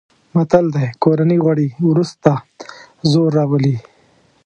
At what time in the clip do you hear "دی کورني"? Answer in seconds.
0.75-1.37